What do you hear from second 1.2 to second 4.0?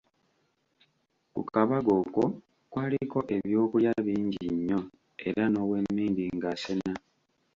Ku kabaga okwo kwaliko eby'okulya